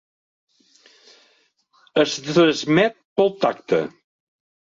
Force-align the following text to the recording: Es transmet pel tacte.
Es 2.05 2.15
transmet 2.29 2.99
pel 3.21 3.31
tacte. 3.45 3.83